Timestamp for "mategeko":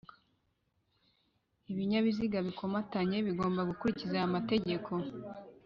4.35-4.91